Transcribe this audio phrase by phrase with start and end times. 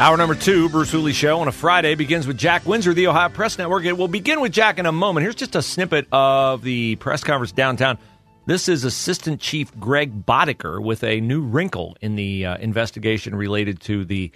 [0.00, 3.28] Hour number two, Bruce Hooley Show on a Friday begins with Jack Windsor, the Ohio
[3.28, 3.84] Press Network.
[3.84, 5.24] It will begin with Jack in a moment.
[5.24, 7.98] Here's just a snippet of the press conference downtown.
[8.46, 13.78] This is Assistant Chief Greg Bodeker with a new wrinkle in the uh, investigation related
[13.82, 14.32] to the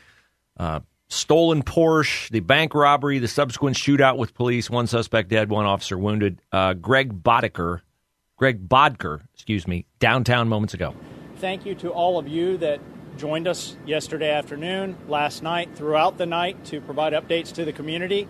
[0.59, 5.65] uh, stolen Porsche, the bank robbery, the subsequent shootout with police, one suspect dead, one
[5.65, 6.43] officer wounded.
[6.53, 7.81] Uh, Greg Bodeker,
[8.37, 10.95] Greg Bodker, excuse me, downtown moments ago.
[11.37, 12.81] Thank you to all of you that
[13.17, 18.27] joined us yesterday afternoon, last night, throughout the night to provide updates to the community.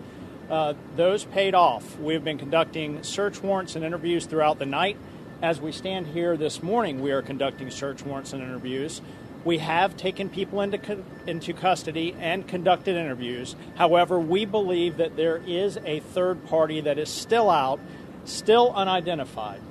[0.49, 1.97] Uh, those paid off.
[1.99, 4.97] We've been conducting search warrants and interviews throughout the night.
[5.41, 9.01] As we stand here this morning, we are conducting search warrants and interviews.
[9.43, 13.55] We have taken people into, co- into custody and conducted interviews.
[13.75, 17.79] However, we believe that there is a third party that is still out,
[18.25, 19.61] still unidentified.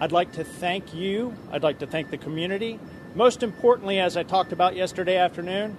[0.00, 1.34] I'd like to thank you.
[1.52, 2.80] I'd like to thank the community.
[3.14, 5.76] Most importantly, as I talked about yesterday afternoon,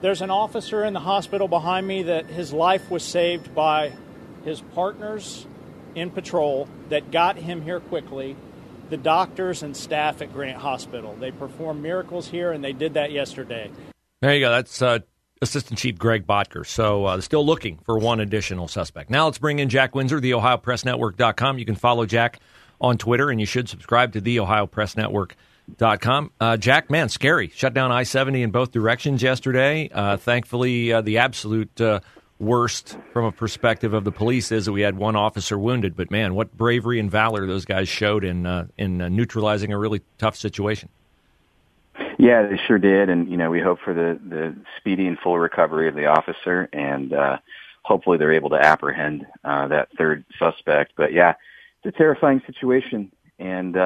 [0.00, 3.92] there's an officer in the hospital behind me that his life was saved by
[4.44, 5.46] his partners
[5.94, 8.36] in patrol that got him here quickly,
[8.90, 11.16] the doctors and staff at Grant Hospital.
[11.18, 13.70] They perform miracles here, and they did that yesterday.
[14.20, 14.50] There you go.
[14.50, 15.00] That's uh,
[15.42, 16.64] Assistant Chief Greg Bodker.
[16.64, 19.10] So uh, still looking for one additional suspect.
[19.10, 21.58] Now let's bring in Jack Windsor, the OhioPressNetwork.com.
[21.58, 22.38] You can follow Jack
[22.80, 25.34] on Twitter, and you should subscribe to the Ohio Press Network
[25.76, 26.30] Dot com.
[26.40, 27.50] Uh, Jack, man, scary.
[27.54, 29.90] Shut down I 70 in both directions yesterday.
[29.92, 32.00] Uh, thankfully, uh, the absolute uh,
[32.38, 35.94] worst from a perspective of the police is that we had one officer wounded.
[35.94, 39.78] But man, what bravery and valor those guys showed in, uh, in uh, neutralizing a
[39.78, 40.88] really tough situation.
[42.18, 43.08] Yeah, they sure did.
[43.08, 46.68] And, you know, we hope for the, the speedy and full recovery of the officer.
[46.72, 47.12] And
[47.82, 50.94] hopefully they're able to apprehend that third suspect.
[50.96, 51.34] But yeah,
[51.82, 53.12] it's a terrifying situation.
[53.38, 53.76] And,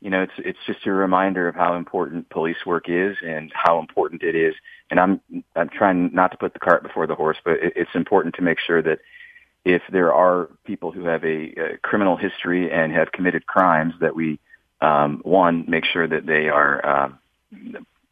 [0.00, 3.78] you know, it's it's just a reminder of how important police work is and how
[3.78, 4.54] important it is.
[4.90, 5.20] And I'm
[5.54, 8.42] I'm trying not to put the cart before the horse, but it, it's important to
[8.42, 9.00] make sure that
[9.64, 14.16] if there are people who have a, a criminal history and have committed crimes, that
[14.16, 14.38] we
[14.80, 17.08] um, one make sure that they are uh,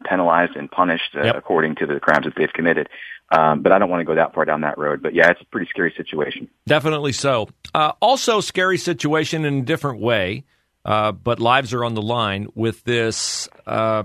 [0.05, 1.37] penalized and punished uh, yep.
[1.37, 2.89] according to the crimes that they've committed.
[3.31, 5.03] Um, but I don't want to go that far down that road.
[5.03, 6.49] But yeah, it's a pretty scary situation.
[6.67, 7.49] Definitely so.
[7.75, 10.45] Uh, also, scary situation in a different way.
[10.85, 14.05] Uh, but lives are on the line with this uh,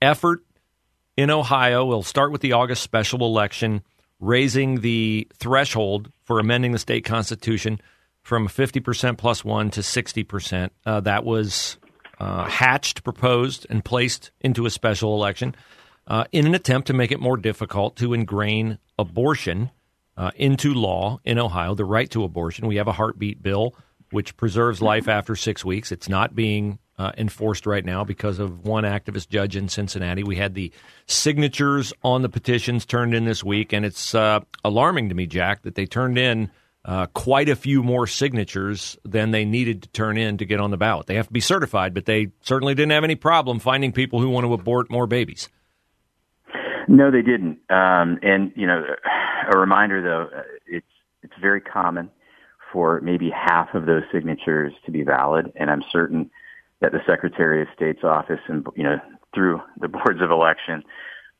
[0.00, 0.44] effort
[1.16, 1.84] in Ohio.
[1.84, 3.82] We'll start with the August special election,
[4.20, 7.80] raising the threshold for amending the state constitution
[8.22, 10.70] from 50% plus one to 60%.
[10.86, 11.78] Uh, that was
[12.20, 15.54] uh, hatched, proposed, and placed into a special election
[16.06, 19.70] uh, in an attempt to make it more difficult to ingrain abortion
[20.36, 22.68] into law in Ohio, the right to abortion.
[22.68, 23.74] We have a heartbeat bill
[24.14, 25.90] which preserves life after six weeks.
[25.90, 30.22] It's not being uh, enforced right now because of one activist judge in Cincinnati.
[30.22, 30.72] We had the
[31.06, 35.62] signatures on the petitions turned in this week, and it's uh, alarming to me, Jack,
[35.62, 36.48] that they turned in
[36.84, 40.70] uh, quite a few more signatures than they needed to turn in to get on
[40.70, 41.08] the ballot.
[41.08, 44.30] They have to be certified, but they certainly didn't have any problem finding people who
[44.30, 45.48] want to abort more babies.
[46.86, 47.58] No, they didn't.
[47.68, 48.84] Um, and you know,
[49.52, 50.86] a reminder though, uh, it's
[51.22, 52.10] it's very common
[52.74, 55.52] for maybe half of those signatures to be valid.
[55.54, 56.28] And I'm certain
[56.80, 59.00] that the Secretary of State's office and, you know,
[59.32, 60.82] through the boards of election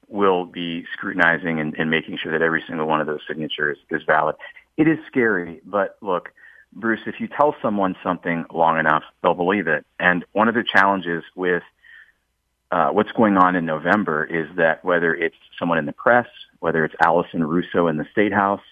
[0.08, 4.02] will be scrutinizing and, and making sure that every single one of those signatures is
[4.06, 4.36] valid.
[4.76, 6.30] It is scary, but look,
[6.72, 9.84] Bruce, if you tell someone something long enough, they'll believe it.
[9.98, 11.64] And one of the challenges with
[12.70, 16.26] uh, what's going on in November is that whether it's someone in the press,
[16.60, 18.62] whether it's Allison Russo in the State House,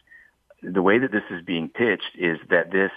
[0.63, 2.91] the way that this is being pitched is that this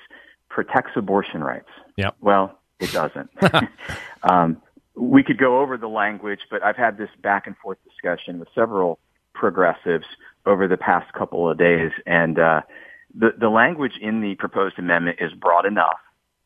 [0.50, 1.70] protects abortion rights.
[1.98, 2.16] Yep.
[2.22, 3.30] Well, it doesn't.
[4.24, 4.62] um,
[4.96, 8.48] we could go over the language, but I've had this back and forth discussion with
[8.56, 9.00] several
[9.34, 10.06] progressives
[10.46, 12.62] over the past couple of days, and uh,
[13.14, 15.98] the the language in the proposed amendment is broad enough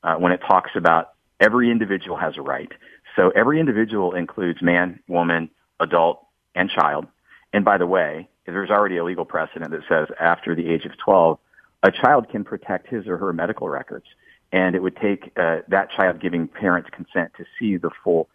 [0.03, 2.72] uh, when it talks about every individual has a right.
[3.16, 5.49] So every individual includes man, woman,
[5.79, 7.05] adult, and child.
[7.53, 10.97] And by the way, there's already a legal precedent that says after the age of
[10.97, 11.38] 12,
[11.84, 14.06] a child can protect his or her medical records.
[14.52, 18.30] And it would take uh, that child giving parents consent to see the full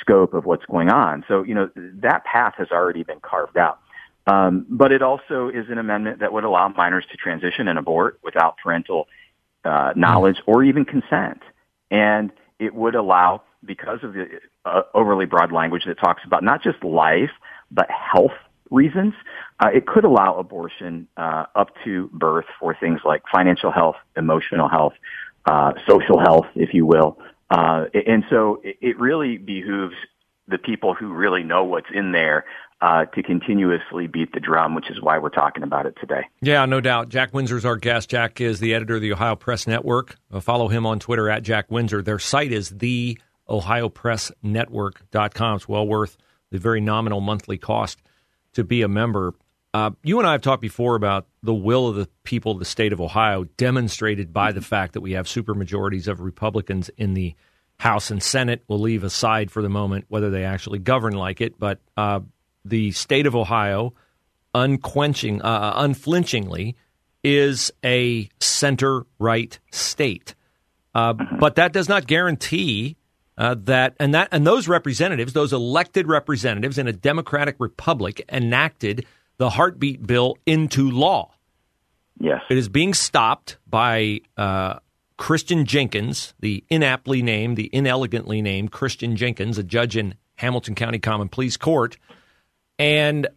[0.00, 1.24] scope of what's going on.
[1.26, 3.80] So, you know, that path has already been carved out.
[4.26, 8.18] Um, but it also is an amendment that would allow minors to transition and abort
[8.22, 9.08] without parental
[9.64, 11.42] uh, knowledge or even consent.
[11.90, 16.62] And it would allow, because of the uh, overly broad language that talks about not
[16.62, 17.30] just life,
[17.70, 18.32] but health
[18.70, 19.14] reasons,
[19.60, 24.68] uh, it could allow abortion uh, up to birth for things like financial health, emotional
[24.68, 24.92] health,
[25.46, 27.18] uh, social health, if you will.
[27.50, 29.94] Uh, and so it, really behooves
[30.48, 32.44] the people who really know what's in there
[32.80, 36.22] uh, to continuously beat the drum, which is why we're talking about it today.
[36.40, 37.08] Yeah, no doubt.
[37.08, 38.10] Jack Windsor's our guest.
[38.10, 40.16] Jack is the editor of the Ohio Press Network.
[40.32, 42.02] Uh, follow him on Twitter at Jack Windsor.
[42.02, 43.16] Their site is the
[43.48, 45.56] ohiopressnetwork.com.
[45.56, 46.18] It's well worth
[46.50, 48.02] the very nominal monthly cost
[48.56, 49.34] to be a member.
[49.72, 52.64] Uh, you and I have talked before about the will of the people of the
[52.64, 57.34] state of Ohio, demonstrated by the fact that we have supermajorities of Republicans in the
[57.78, 58.64] House and Senate.
[58.66, 62.20] We'll leave aside for the moment whether they actually govern like it, but uh,
[62.64, 63.92] the state of Ohio,
[64.54, 66.74] unquenching, uh, unflinchingly,
[67.22, 70.34] is a center right state.
[70.94, 72.96] Uh, but that does not guarantee
[73.38, 79.06] uh, that and that and those representatives, those elected representatives in a democratic republic, enacted
[79.36, 81.32] the heartbeat bill into law.
[82.18, 84.78] Yes, it is being stopped by uh,
[85.18, 90.98] Christian Jenkins, the inaptly named, the inelegantly named Christian Jenkins, a judge in Hamilton County
[90.98, 91.98] Common Pleas Court,
[92.78, 93.28] and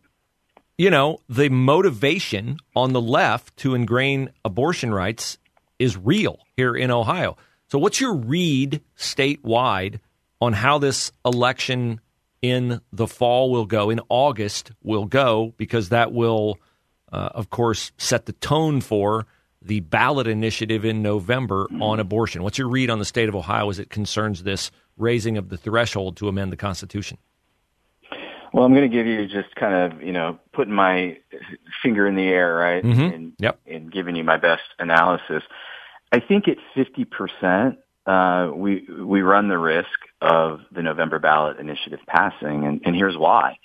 [0.77, 5.37] you know the motivation on the left to ingrain abortion rights
[5.77, 7.35] is real here in Ohio.
[7.69, 9.99] So, what's your read statewide
[10.41, 12.01] on how this election
[12.41, 16.57] in the fall will go, in August will go, because that will,
[17.11, 19.27] uh, of course, set the tone for
[19.61, 22.43] the ballot initiative in November on abortion.
[22.43, 25.57] What's your read on the state of Ohio as it concerns this raising of the
[25.57, 27.17] threshold to amend the Constitution?
[28.53, 31.17] Well, I'm going to give you just kind of, you know, putting my
[31.83, 32.83] finger in the air, right?
[32.83, 33.01] Mm-hmm.
[33.01, 33.59] And, yep.
[33.67, 35.43] and giving you my best analysis.
[36.11, 39.87] I think at 50%, uh, we, we run the risk
[40.21, 42.65] of the November ballot initiative passing.
[42.65, 43.59] And, and here's why.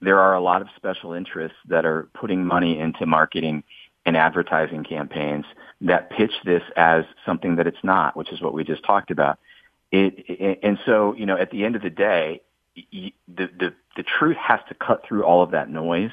[0.00, 3.62] There are a lot of special interests that are putting money into marketing
[4.04, 5.44] and advertising campaigns
[5.82, 9.38] that pitch this as something that it's not, which is what we just talked about.
[9.92, 12.40] It, it and so, you know, at the end of the day,
[12.74, 16.10] the, the, the truth has to cut through all of that noise.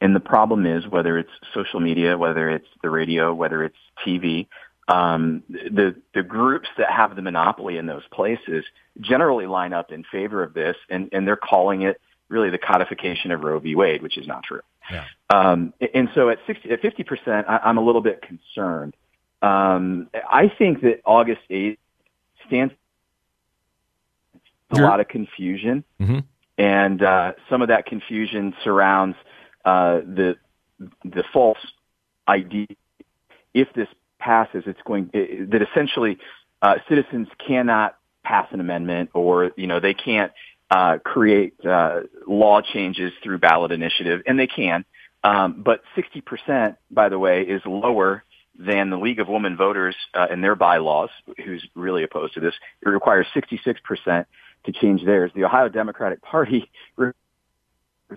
[0.00, 3.76] And the problem is whether it's social media, whether it's the radio, whether it's
[4.06, 4.46] TV,
[4.88, 8.64] um, the the groups that have the monopoly in those places
[9.00, 13.30] generally line up in favor of this, and and they're calling it really the codification
[13.30, 13.74] of Roe v.
[13.74, 14.60] Wade, which is not true.
[14.90, 15.04] Yeah.
[15.30, 18.94] Um, and so at sixty at fifty percent, I'm a little bit concerned.
[19.42, 21.78] Um, I think that August eighth
[22.46, 22.72] stands
[24.70, 26.24] a lot of confusion, Mhm.
[26.58, 29.16] and uh, some of that confusion surrounds
[29.64, 30.36] uh, the
[31.04, 31.58] the false
[32.28, 32.66] idea.
[33.54, 33.88] If this
[34.26, 36.18] passes, it's going it, that essentially
[36.60, 40.32] uh, citizens cannot pass an amendment, or you know they can't
[40.70, 44.84] uh, create uh, law changes through ballot initiative, and they can.
[45.22, 48.24] Um, but 60%, by the way, is lower
[48.58, 51.10] than the League of Women Voters uh, and their bylaws,
[51.44, 52.54] who's really opposed to this.
[52.84, 54.26] It requires 66%
[54.64, 55.30] to change theirs.
[55.34, 56.70] The Ohio Democratic Party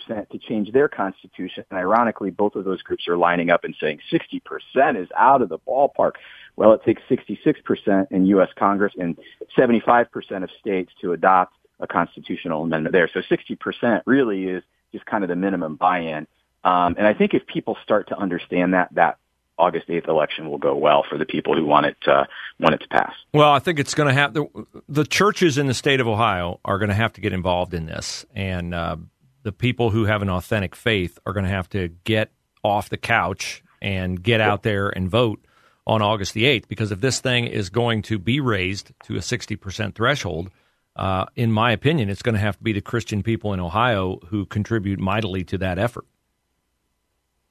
[0.08, 1.66] to change their constitution.
[1.70, 5.50] And ironically, both of those groups are lining up and saying 60% is out of
[5.50, 6.14] the ballpark.
[6.56, 8.50] Well, it takes 66% in U.S.
[8.56, 9.18] Congress and
[9.58, 13.10] 75% of states to adopt a constitutional amendment there.
[13.14, 16.28] So 60% really is just kind of the minimum buy-in.
[16.64, 19.18] Um, and I think if people start to understand that, that
[19.58, 22.26] August 8th election will go well for the people who want it, uh,
[22.60, 23.14] want it to pass.
[23.34, 24.46] Well, I think it's going to have the,
[24.88, 27.86] the churches in the state of Ohio are going to have to get involved in
[27.86, 28.96] this, and uh,
[29.44, 32.32] the people who have an authentic faith are going to have to get
[32.64, 35.44] off the couch and get out there and vote
[35.88, 36.68] on August the 8th.
[36.68, 40.50] Because if this thing is going to be raised to a 60% threshold,
[40.96, 44.20] uh, in my opinion, it's going to have to be the Christian people in Ohio
[44.28, 46.06] who contribute mightily to that effort.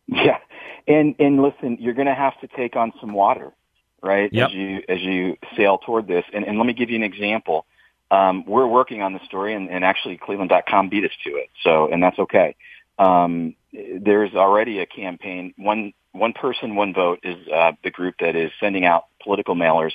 [0.07, 0.39] Yeah,
[0.87, 3.53] and and listen, you're going to have to take on some water,
[4.03, 4.33] right?
[4.33, 4.49] Yep.
[4.49, 7.67] As you as you sail toward this, and and let me give you an example.
[8.11, 11.89] Um, we're working on the story, and, and actually Cleveland.com beat us to it, so
[11.93, 12.57] and that's okay.
[12.99, 15.55] Um, there's already a campaign.
[15.57, 19.93] One one person, one vote is uh, the group that is sending out political mailers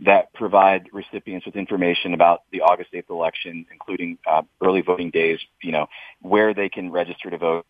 [0.00, 5.40] that provide recipients with information about the August 8th election, including uh, early voting days.
[5.62, 5.86] You know
[6.22, 7.66] where they can register to vote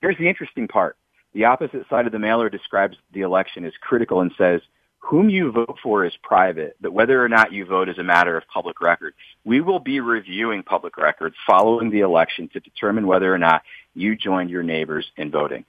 [0.00, 0.96] Here's the interesting part.
[1.34, 4.60] The opposite side of the mailer describes the election as critical and says,
[5.00, 8.36] whom you vote for is private, but whether or not you vote is a matter
[8.36, 9.14] of public record.
[9.44, 13.62] We will be reviewing public records following the election to determine whether or not
[13.94, 15.64] you joined your neighbors in voting.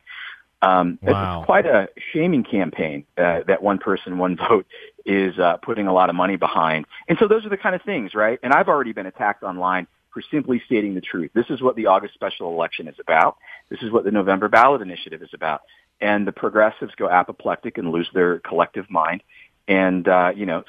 [0.61, 1.39] Um, Wow.
[1.39, 4.67] It's quite a shaming campaign uh, that one person, one vote
[5.05, 6.85] is uh, putting a lot of money behind.
[7.07, 8.37] And so those are the kind of things, right?
[8.43, 11.31] And I've already been attacked online for simply stating the truth.
[11.33, 13.37] This is what the August special election is about.
[13.69, 15.61] This is what the November ballot initiative is about.
[16.01, 19.23] And the progressives go apoplectic and lose their collective mind.
[19.67, 20.63] and uh, you know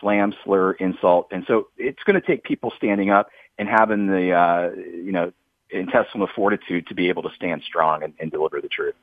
[0.00, 3.28] slam, slur, insult, and so it's going to take people standing up
[3.58, 5.32] and having the uh, you know
[5.70, 8.94] intestinal fortitude to be able to stand strong and, and deliver the truth.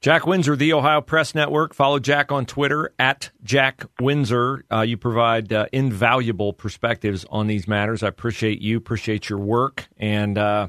[0.00, 1.74] Jack Windsor, the Ohio Press Network.
[1.74, 4.62] Follow Jack on Twitter at Jack Windsor.
[4.70, 8.02] Uh, you provide uh, invaluable perspectives on these matters.
[8.02, 10.68] I appreciate you, appreciate your work, and uh,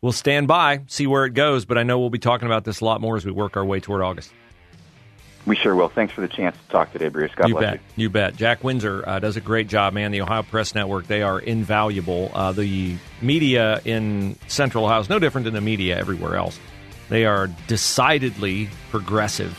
[0.00, 1.64] we'll stand by, see where it goes.
[1.64, 3.64] But I know we'll be talking about this a lot more as we work our
[3.64, 4.32] way toward August.
[5.46, 5.88] We sure will.
[5.88, 7.32] Thanks for the chance to talk today, Bruce.
[7.34, 7.80] God you bless bet.
[7.96, 8.02] You.
[8.02, 8.36] you bet.
[8.36, 10.10] Jack Windsor uh, does a great job, man.
[10.10, 12.30] The Ohio Press Network, they are invaluable.
[12.34, 16.58] Uh, the media in Central Ohio is no different than the media everywhere else.
[17.08, 19.58] They are decidedly progressive,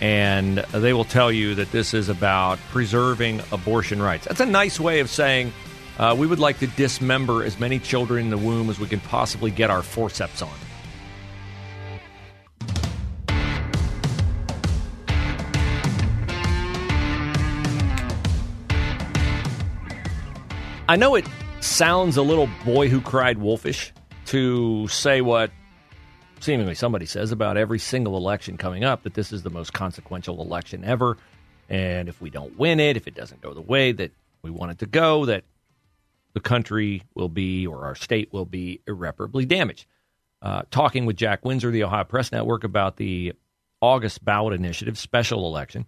[0.00, 4.26] and they will tell you that this is about preserving abortion rights.
[4.26, 5.52] That's a nice way of saying
[6.00, 9.00] uh, we would like to dismember as many children in the womb as we can
[9.00, 10.48] possibly get our forceps on.
[20.88, 21.26] I know it
[21.60, 23.92] sounds a little boy who cried wolfish
[24.24, 25.50] to say what
[26.40, 30.40] seemingly somebody says about every single election coming up that this is the most consequential
[30.40, 31.18] election ever.
[31.68, 34.72] And if we don't win it, if it doesn't go the way that we want
[34.72, 35.44] it to go, that
[36.32, 39.86] the country will be or our state will be irreparably damaged.
[40.42, 43.34] Uh, talking with Jack Windsor, the Ohio Press Network, about the
[43.80, 45.86] August ballot initiative special election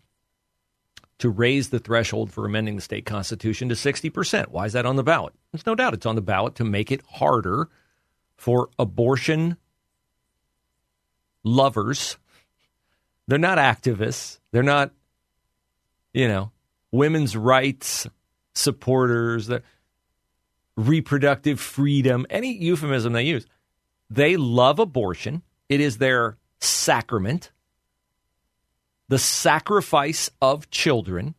[1.19, 4.49] to raise the threshold for amending the state constitution to 60%.
[4.49, 5.33] Why is that on the ballot?
[5.53, 7.69] There's no doubt it's on the ballot to make it harder
[8.37, 9.57] for abortion
[11.45, 12.17] lovers.
[13.29, 14.41] They're not activists.
[14.51, 14.91] They're not,
[16.13, 16.51] you know,
[16.91, 18.07] women's rights
[18.55, 19.63] supporters, the
[20.77, 23.47] reproductive freedom, any euphemism they use.
[24.11, 25.43] They love abortion.
[25.69, 27.51] It is their sacrament
[29.13, 31.35] the sacrifice of children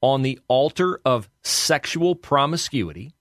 [0.00, 3.12] on the altar of sexual promiscuity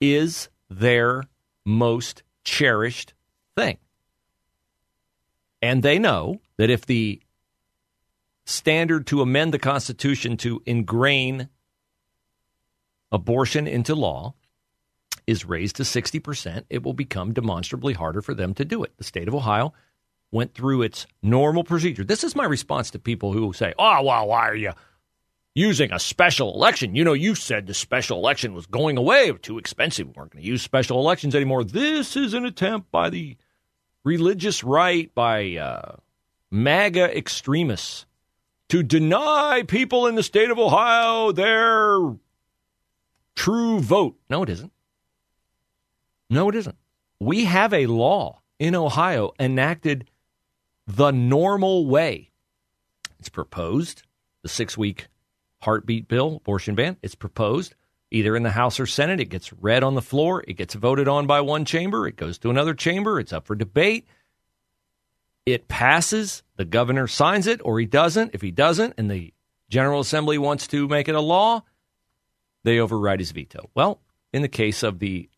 [0.00, 1.24] is their
[1.66, 3.12] most cherished
[3.54, 3.76] thing.
[5.60, 7.20] And they know that if the
[8.46, 11.50] standard to amend the Constitution to ingrain
[13.12, 14.32] abortion into law
[15.26, 18.96] is raised to 60%, it will become demonstrably harder for them to do it.
[18.96, 19.72] The state of Ohio
[20.30, 22.04] went through its normal procedure.
[22.04, 24.72] This is my response to people who say, oh, well, why are you
[25.54, 26.94] using a special election?
[26.94, 30.06] You know, you said the special election was going away, too expensive.
[30.06, 31.64] We weren't going to use special elections anymore.
[31.64, 33.36] This is an attempt by the
[34.04, 35.96] religious right, by uh,
[36.50, 38.06] MAGA extremists,
[38.68, 41.98] to deny people in the state of Ohio their
[43.36, 44.16] true vote.
[44.28, 44.72] No, it isn't.
[46.28, 46.76] No, it isn't.
[47.20, 50.10] We have a law in Ohio enacted
[50.86, 52.30] the normal way.
[53.18, 54.02] It's proposed,
[54.42, 55.08] the six week
[55.62, 56.96] heartbeat bill, abortion ban.
[57.02, 57.74] It's proposed
[58.10, 59.20] either in the House or Senate.
[59.20, 60.44] It gets read on the floor.
[60.46, 62.06] It gets voted on by one chamber.
[62.06, 63.18] It goes to another chamber.
[63.18, 64.06] It's up for debate.
[65.44, 66.42] It passes.
[66.56, 68.34] The governor signs it or he doesn't.
[68.34, 69.32] If he doesn't and the
[69.68, 71.62] General Assembly wants to make it a law,
[72.62, 73.70] they override his veto.
[73.74, 74.00] Well,
[74.32, 75.28] in the case of the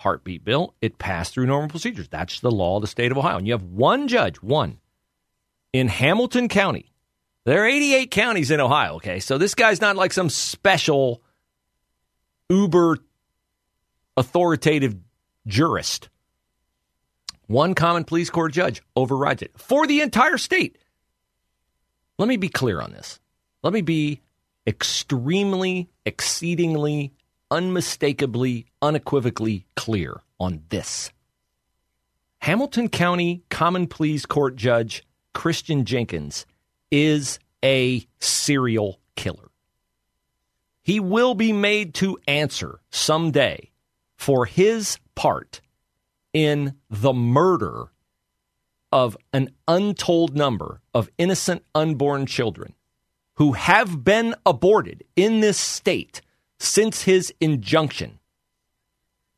[0.00, 2.08] heartbeat bill, it passed through normal procedures.
[2.08, 3.36] That's the law of the state of Ohio.
[3.36, 4.78] And you have one judge, one,
[5.74, 6.90] in Hamilton County.
[7.44, 9.20] There are 88 counties in Ohio, okay?
[9.20, 11.22] So this guy's not like some special
[12.48, 12.98] uber
[14.16, 14.96] authoritative
[15.46, 16.08] jurist.
[17.46, 20.78] One common pleas court judge overrides it for the entire state.
[22.18, 23.20] Let me be clear on this.
[23.62, 24.22] Let me be
[24.66, 27.12] extremely, exceedingly
[27.50, 31.10] unmistakably, unequivocally clear on this.
[32.38, 35.04] Hamilton County Common Pleas Court Judge
[35.34, 36.46] Christian Jenkins
[36.90, 39.50] is a serial killer.
[40.82, 43.70] He will be made to answer someday
[44.16, 45.60] for his part
[46.32, 47.92] in the murder
[48.92, 52.74] of an untold number of innocent unborn children
[53.34, 56.20] who have been aborted in this state
[56.60, 58.20] since his injunction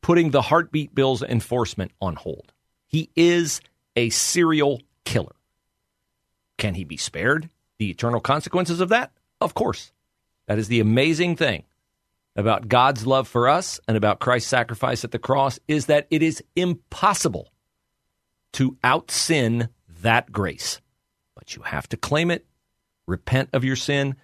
[0.01, 2.51] putting the heartbeat bill's enforcement on hold.
[2.85, 3.61] He is
[3.95, 5.35] a serial killer.
[6.57, 7.49] Can he be spared
[7.79, 9.11] the eternal consequences of that?
[9.41, 9.91] Of course.
[10.47, 11.63] That is the amazing thing
[12.35, 16.21] about God's love for us and about Christ's sacrifice at the cross is that it
[16.21, 17.49] is impossible
[18.53, 19.69] to out sin
[20.01, 20.81] that grace.
[21.35, 22.45] But you have to claim it,
[23.07, 24.15] repent of your sin,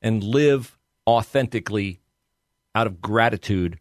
[0.00, 0.78] and live
[1.10, 2.00] authentically
[2.74, 3.78] out of gratitude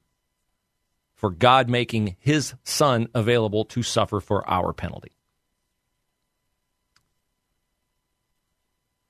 [1.14, 5.12] for God making his son available to suffer for our penalty.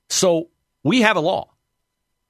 [0.08, 0.48] So
[0.82, 1.50] We have a law.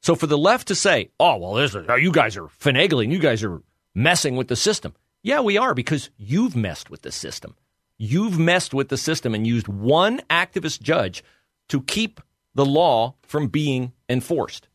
[0.03, 3.45] So for the left to say, oh, well, a, you guys are finagling, you guys
[3.45, 3.63] are
[3.95, 4.95] messing with the system.
[5.23, 7.55] Yeah, we are because you've messed with the system.
[7.99, 11.23] You've messed with the system and used one activist judge
[11.69, 12.21] to keep
[12.55, 14.69] the law from being enforced.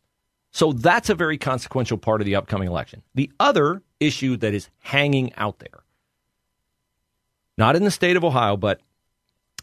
[0.56, 3.02] So that's a very consequential part of the upcoming election.
[3.14, 5.84] The other issue that is hanging out there,
[7.58, 8.80] not in the state of Ohio, but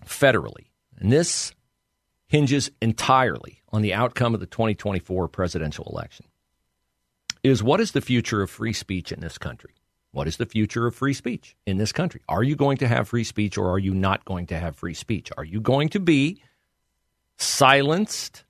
[0.04, 0.66] federally,
[0.98, 1.54] and this
[2.26, 6.26] hinges entirely on the outcome of the 2024 presidential election,
[7.42, 9.72] is what is the future of free speech in this country?
[10.10, 12.20] What is the future of free speech in this country?
[12.28, 14.92] Are you going to have free speech or are you not going to have free
[14.92, 15.30] speech?
[15.38, 16.42] Are you going to be
[17.38, 18.44] silenced,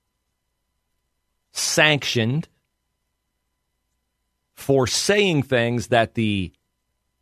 [1.53, 2.49] sanctioned
[4.55, 6.53] for saying things that the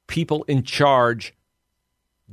[0.07, 1.35] people in charge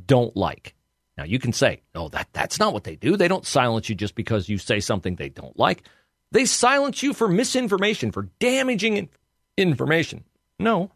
[0.05, 0.73] don't like.
[1.17, 3.17] Now you can say, "No, that that's not what they do.
[3.17, 5.83] They don't silence you just because you say something they don't like.
[6.31, 9.09] They silence you for misinformation, for damaging
[9.57, 10.23] information."
[10.59, 10.91] No.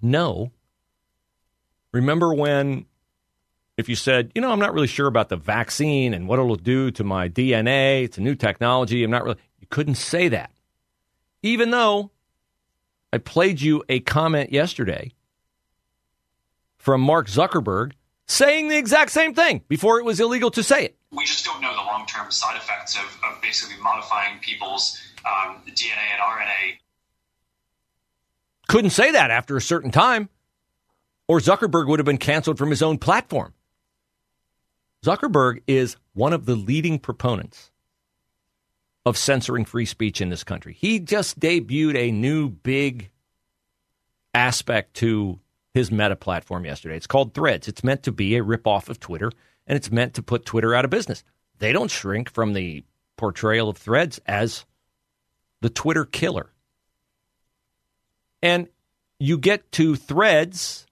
[0.00, 0.52] No.
[1.92, 2.86] Remember when
[3.80, 6.54] if you said, you know, I'm not really sure about the vaccine and what it'll
[6.54, 10.50] do to my DNA, it's a new technology, I'm not really, you couldn't say that.
[11.42, 12.10] Even though
[13.12, 15.12] I played you a comment yesterday
[16.78, 17.92] from Mark Zuckerberg
[18.26, 20.96] saying the exact same thing before it was illegal to say it.
[21.10, 25.56] We just don't know the long term side effects of, of, basically modifying people's um,
[25.66, 26.78] DNA and RNA.
[28.68, 30.28] Couldn't say that after a certain time,
[31.26, 33.52] or Zuckerberg would have been canceled from his own platform.
[35.04, 37.72] Zuckerberg is one of the leading proponents
[39.10, 40.74] of censoring free speech in this country.
[40.78, 43.10] He just debuted a new big
[44.32, 45.38] aspect to
[45.74, 46.96] his meta platform yesterday.
[46.96, 47.68] It's called Threads.
[47.68, 49.30] It's meant to be a ripoff of Twitter,
[49.66, 51.22] and it's meant to put Twitter out of business.
[51.58, 52.84] They don't shrink from the
[53.16, 54.64] portrayal of Threads as
[55.60, 56.50] the Twitter killer.
[58.42, 58.68] And
[59.18, 60.86] you get to Threads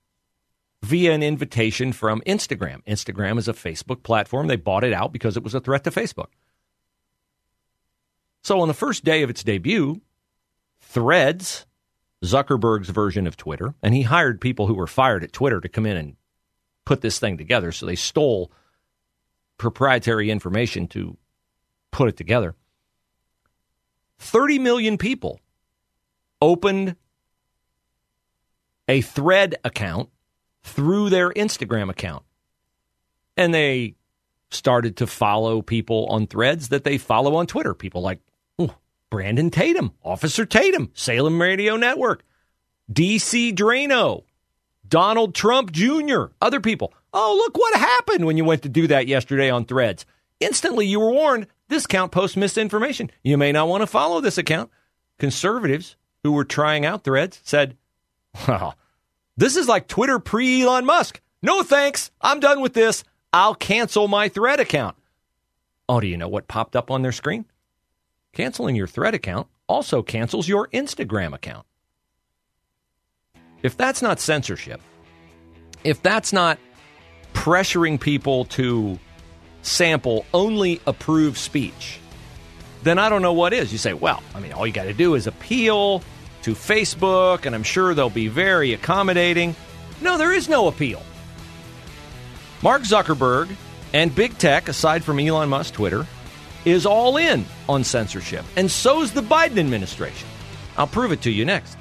[0.83, 2.85] via an invitation from Instagram.
[2.85, 4.47] Instagram is a Facebook platform.
[4.47, 6.29] They bought it out because it was a threat to Facebook.
[8.49, 10.01] So on the first day of its debut,
[10.81, 11.67] Threads,
[12.25, 15.85] Zuckerberg's version of Twitter, and he hired people who were fired at Twitter to come
[15.85, 16.17] in and
[16.87, 17.73] put this thing together.
[17.73, 18.51] So they stole
[19.59, 21.19] proprietary information to
[21.91, 22.55] put it together.
[24.19, 25.41] 30 million people
[26.41, 26.97] opened
[28.89, 30.09] a thread account
[30.63, 32.25] through their Instagram account.
[33.37, 33.97] And they
[34.51, 37.75] started to follow people on threads that they follow on Twitter.
[37.75, 38.21] People like
[39.11, 42.25] Brandon Tatum, Officer Tatum, Salem Radio Network,
[42.93, 44.25] DC Draino,
[44.87, 46.93] Donald Trump Jr., other people.
[47.13, 50.05] Oh, look what happened when you went to do that yesterday on threads.
[50.41, 53.11] Instantly, you were warned this account posts misinformation.
[53.23, 54.71] You may not want to follow this account.
[55.19, 57.77] Conservatives who were trying out threads said,
[58.47, 58.77] well,
[59.37, 61.21] this is like Twitter pre Elon Musk.
[61.43, 62.11] No thanks.
[62.21, 63.05] I'm done with this.
[63.33, 64.97] I'll cancel my thread account.
[65.89, 67.47] Oh, do you know what popped up on their screen?
[68.39, 71.67] Canceling your thread account also cancels your Instagram account.
[73.65, 74.81] If that's not censorship,
[75.83, 76.61] if that's not
[77.33, 78.97] pressuring people to
[79.63, 81.99] sample only approved speech,
[82.85, 83.73] then I don't know what is.
[83.73, 86.05] You say, well, I mean, all you got to do is appeal
[86.43, 89.57] to Facebook, and I'm sure they'll be very accommodating.
[90.01, 91.03] No, there is no appeal.
[92.63, 93.51] Mark Zuckerberg
[93.93, 96.07] and big tech, aside from Elon Musk Twitter,
[96.65, 100.29] is all in on censorship, and so is the Biden administration.
[100.77, 101.77] I'll prove it to you next.